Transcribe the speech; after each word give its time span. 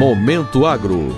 Momento 0.00 0.66
Agro. 0.66 1.14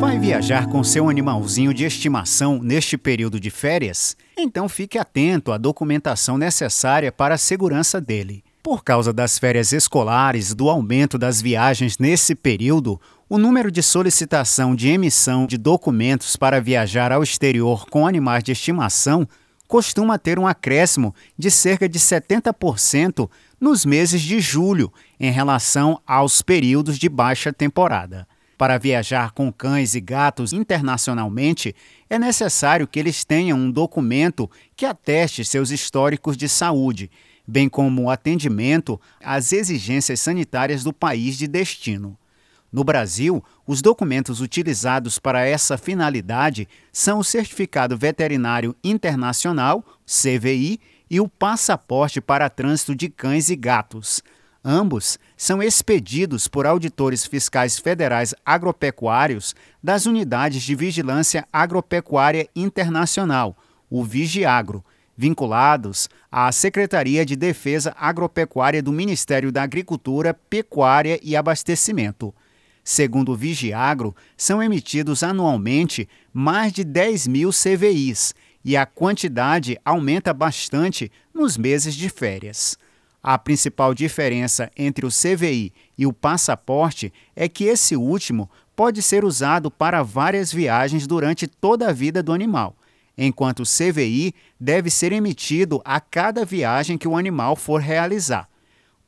Vai 0.00 0.18
viajar 0.18 0.68
com 0.68 0.82
seu 0.82 1.08
animalzinho 1.08 1.74
de 1.74 1.84
estimação 1.84 2.60
neste 2.62 2.96
período 2.96 3.38
de 3.38 3.50
férias? 3.50 4.16
Então 4.38 4.68
fique 4.68 4.96
atento 4.96 5.52
à 5.52 5.58
documentação 5.58 6.38
necessária 6.38 7.12
para 7.12 7.34
a 7.34 7.38
segurança 7.38 8.00
dele. 8.00 8.42
Por 8.62 8.82
causa 8.84 9.12
das 9.12 9.38
férias 9.38 9.72
escolares, 9.72 10.54
do 10.54 10.70
aumento 10.70 11.18
das 11.18 11.42
viagens 11.42 11.98
nesse 11.98 12.34
período, 12.34 13.00
o 13.28 13.36
número 13.36 13.70
de 13.70 13.82
solicitação 13.82 14.74
de 14.74 14.88
emissão 14.88 15.46
de 15.46 15.58
documentos 15.58 16.36
para 16.36 16.60
viajar 16.60 17.12
ao 17.12 17.22
exterior 17.22 17.86
com 17.90 18.06
animais 18.06 18.42
de 18.44 18.52
estimação 18.52 19.28
costuma 19.68 20.18
ter 20.18 20.38
um 20.38 20.46
acréscimo 20.46 21.14
de 21.36 21.50
cerca 21.50 21.86
de 21.86 21.98
70% 21.98 23.30
nos 23.60 23.84
meses 23.84 24.22
de 24.22 24.40
julho 24.40 24.90
em 25.20 25.30
relação 25.30 26.00
aos 26.06 26.40
períodos 26.40 26.98
de 26.98 27.08
baixa 27.08 27.52
temporada. 27.52 28.26
Para 28.56 28.78
viajar 28.78 29.30
com 29.32 29.52
cães 29.52 29.94
e 29.94 30.00
gatos 30.00 30.52
internacionalmente, 30.52 31.76
é 32.10 32.18
necessário 32.18 32.88
que 32.88 32.98
eles 32.98 33.24
tenham 33.24 33.56
um 33.56 33.70
documento 33.70 34.50
que 34.74 34.86
ateste 34.86 35.44
seus 35.44 35.70
históricos 35.70 36.36
de 36.36 36.48
saúde, 36.48 37.08
bem 37.46 37.68
como 37.68 38.04
o 38.04 38.10
atendimento 38.10 39.00
às 39.22 39.52
exigências 39.52 40.20
sanitárias 40.20 40.82
do 40.82 40.92
país 40.92 41.38
de 41.38 41.46
destino. 41.46 42.18
No 42.70 42.84
Brasil, 42.84 43.42
os 43.66 43.80
documentos 43.80 44.40
utilizados 44.40 45.18
para 45.18 45.46
essa 45.46 45.78
finalidade 45.78 46.68
são 46.92 47.20
o 47.20 47.24
Certificado 47.24 47.96
Veterinário 47.96 48.76
Internacional, 48.84 49.82
CVI, 50.06 50.78
e 51.10 51.20
o 51.20 51.28
Passaporte 51.28 52.20
para 52.20 52.50
Trânsito 52.50 52.94
de 52.94 53.08
Cães 53.08 53.48
e 53.48 53.56
Gatos. 53.56 54.22
Ambos 54.62 55.18
são 55.36 55.62
expedidos 55.62 56.46
por 56.46 56.66
auditores 56.66 57.24
fiscais 57.24 57.78
federais 57.78 58.34
agropecuários 58.44 59.54
das 59.82 60.04
Unidades 60.04 60.62
de 60.62 60.74
Vigilância 60.74 61.46
Agropecuária 61.50 62.46
Internacional, 62.54 63.56
o 63.88 64.04
Vigiagro, 64.04 64.84
vinculados 65.16 66.10
à 66.30 66.52
Secretaria 66.52 67.24
de 67.24 67.34
Defesa 67.34 67.94
Agropecuária 67.98 68.82
do 68.82 68.92
Ministério 68.92 69.50
da 69.50 69.62
Agricultura, 69.62 70.34
Pecuária 70.34 71.18
e 71.22 71.34
Abastecimento. 71.34 72.34
Segundo 72.90 73.32
o 73.32 73.36
Vigiagro, 73.36 74.16
são 74.34 74.62
emitidos 74.62 75.22
anualmente 75.22 76.08
mais 76.32 76.72
de 76.72 76.82
10 76.82 77.26
mil 77.26 77.50
CVIs 77.50 78.34
e 78.64 78.78
a 78.78 78.86
quantidade 78.86 79.78
aumenta 79.84 80.32
bastante 80.32 81.12
nos 81.34 81.58
meses 81.58 81.94
de 81.94 82.08
férias. 82.08 82.78
A 83.22 83.36
principal 83.36 83.92
diferença 83.92 84.70
entre 84.74 85.04
o 85.04 85.10
CVI 85.10 85.70
e 85.98 86.06
o 86.06 86.14
passaporte 86.14 87.12
é 87.36 87.46
que 87.46 87.64
esse 87.64 87.94
último 87.94 88.48
pode 88.74 89.02
ser 89.02 89.22
usado 89.22 89.70
para 89.70 90.02
várias 90.02 90.50
viagens 90.50 91.06
durante 91.06 91.46
toda 91.46 91.90
a 91.90 91.92
vida 91.92 92.22
do 92.22 92.32
animal, 92.32 92.74
enquanto 93.18 93.60
o 93.60 93.66
CVI 93.66 94.34
deve 94.58 94.88
ser 94.88 95.12
emitido 95.12 95.82
a 95.84 96.00
cada 96.00 96.42
viagem 96.42 96.96
que 96.96 97.06
o 97.06 97.18
animal 97.18 97.54
for 97.54 97.82
realizar. 97.82 98.48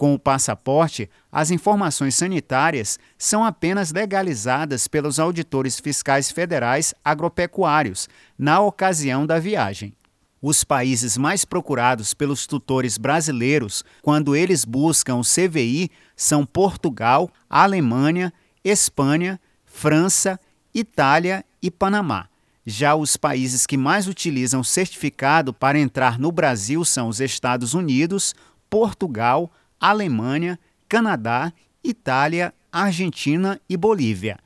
Com 0.01 0.15
o 0.15 0.19
passaporte, 0.19 1.11
as 1.31 1.51
informações 1.51 2.15
sanitárias 2.15 2.99
são 3.19 3.45
apenas 3.45 3.93
legalizadas 3.93 4.89
pelos 4.89 5.21
auditores 5.21 5.79
fiscais 5.79 6.31
federais 6.31 6.95
agropecuários 7.05 8.09
na 8.39 8.61
ocasião 8.61 9.27
da 9.27 9.39
viagem. 9.39 9.93
Os 10.41 10.65
países 10.65 11.19
mais 11.19 11.45
procurados 11.45 12.15
pelos 12.15 12.47
tutores 12.47 12.97
brasileiros 12.97 13.85
quando 14.01 14.35
eles 14.35 14.65
buscam 14.65 15.17
o 15.17 15.23
CVI 15.23 15.91
são 16.17 16.47
Portugal, 16.47 17.31
Alemanha, 17.47 18.33
Espanha, 18.65 19.39
França, 19.67 20.41
Itália 20.75 21.45
e 21.61 21.71
Panamá. 21.71 22.27
Já 22.65 22.95
os 22.95 23.19
países 23.19 23.67
que 23.67 23.77
mais 23.77 24.09
utilizam 24.09 24.65
certificado 24.65 25.53
para 25.53 25.79
entrar 25.79 26.19
no 26.19 26.33
Brasil 26.33 26.87
são 26.87 27.09
os 27.09 27.21
Estados 27.21 27.75
Unidos, 27.75 28.35
Portugal, 28.71 29.51
Alemanha, 29.81 30.59
Canadá, 30.89 31.53
Itália, 31.83 32.53
Argentina 32.71 33.59
e 33.69 33.77
Bolívia. 33.77 34.39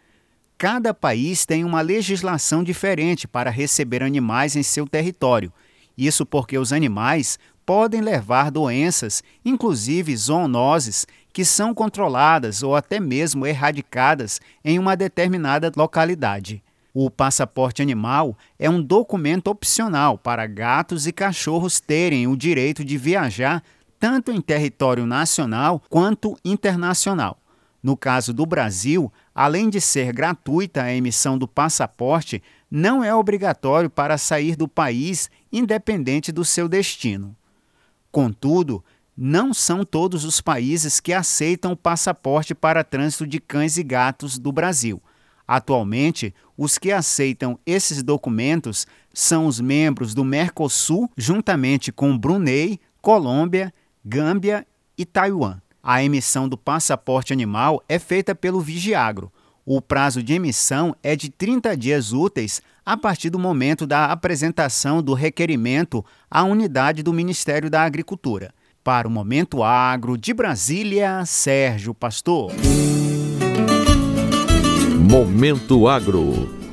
Cada 0.57 0.95
país 0.95 1.45
tem 1.45 1.65
uma 1.65 1.81
legislação 1.81 2.63
diferente 2.63 3.27
para 3.27 3.51
receber 3.51 4.03
animais 4.03 4.55
em 4.55 4.63
seu 4.63 4.87
território. 4.87 5.53
Isso 5.99 6.25
porque 6.25 6.57
os 6.57 6.73
animais 6.73 7.39
podem 7.67 8.01
levar 8.01 8.51
doenças, 8.51 9.23
inclusive 9.45 10.17
zoonoses, 10.17 11.07
que 11.33 11.45
são 11.45 11.75
controladas 11.75 12.63
ou 12.63 12.77
até 12.77 13.01
mesmo 13.01 13.45
erradicadas 13.45 14.41
em 14.65 14.79
uma 14.79 14.97
determinada 14.97 15.73
localidade. 15.77 16.63
O 16.93 17.11
passaporte 17.11 17.83
animal 17.83 18.39
é 18.57 18.71
um 18.71 18.81
documento 18.81 19.49
opcional 19.49 20.17
para 20.17 20.47
gatos 20.47 21.09
e 21.09 21.13
cachorros 21.13 21.81
terem 21.81 22.29
o 22.29 22.37
direito 22.37 22.85
de 22.85 22.97
viajar 22.97 23.65
tanto 24.05 24.31
em 24.31 24.39
território 24.39 25.07
nacional 25.07 25.83
quanto 25.89 26.37
internacional. 26.45 27.39
No 27.83 27.97
caso 27.97 28.35
do 28.35 28.45
Brasil, 28.45 29.11
além 29.35 29.71
de 29.71 29.81
ser 29.81 30.13
gratuita 30.13 30.83
a 30.83 30.93
emissão 30.93 31.39
do 31.39 31.49
passaporte, 31.49 32.43
não 32.71 33.03
é 33.03 33.15
obrigatório 33.15 33.89
para 33.89 34.19
sair 34.19 34.57
do 34.57 34.69
país 34.69 35.31
independente 35.51 36.31
do 36.31 36.45
seu 36.45 36.69
destino. 36.69 37.35
Contudo, 38.13 38.85
não 39.17 39.55
são 39.55 39.87
todos 39.87 40.27
os 40.27 40.39
países 40.39 41.01
que 41.01 41.15
aceitam 41.15 41.73
o 41.73 41.77
passaporte 41.77 42.55
para 42.55 42.85
trânsito 42.85 43.27
de 43.27 43.41
cães 43.41 43.79
e 43.79 43.83
gatos 43.83 44.39
do 44.39 44.53
Brasil. 44.53 45.03
Atualmente, 45.49 46.35
os 46.59 46.77
que 46.77 46.93
aceitam 46.93 47.59
esses 47.65 48.03
documentos 48.03 48.87
são 49.15 49.47
os 49.47 49.59
membros 49.61 50.13
do 50.13 50.23
Mercosul, 50.23 51.11
juntamente 51.17 51.91
com 51.91 52.19
Brunei, 52.19 52.79
Colômbia, 53.01 53.73
Gâmbia 54.05 54.67
e 54.99 55.05
Taiwan. 55.05 55.57
A 55.83 56.03
emissão 56.03 56.49
do 56.49 56.57
passaporte 56.57 57.33
animal 57.33 57.83
é 57.89 57.99
feita 57.99 58.35
pelo 58.35 58.61
Vigiagro. 58.61 59.33
O 59.65 59.81
prazo 59.81 60.23
de 60.23 60.35
emissão 60.35 60.95
é 61.03 61.17
de 61.17 61.31
30 61.31 61.75
dias 61.77 62.13
úteis 62.13 62.61
a 62.85 62.97
partir 62.97 63.31
do 63.31 63.39
momento 63.39 63.87
da 63.87 64.07
apresentação 64.07 65.03
do 65.03 65.15
requerimento 65.15 66.05
à 66.31 66.43
unidade 66.45 67.03
do 67.03 67.13
Ministério 67.13 67.71
da 67.71 67.83
Agricultura. 67.83 68.53
Para 68.83 69.09
o 69.09 69.11
Momento 69.11 69.63
Agro 69.63 70.19
de 70.19 70.35
Brasília, 70.35 71.25
Sérgio 71.25 71.95
Pastor. 71.95 72.53
Momento 75.01 75.89
Agro 75.89 76.64